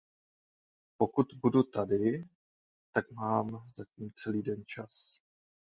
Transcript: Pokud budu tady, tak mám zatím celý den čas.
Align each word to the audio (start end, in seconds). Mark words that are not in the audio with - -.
Pokud 0.97 1.27
budu 1.41 1.63
tady, 1.63 2.27
tak 2.91 3.11
mám 3.11 3.71
zatím 3.77 4.11
celý 4.15 4.41
den 4.41 4.63
čas. 4.65 5.21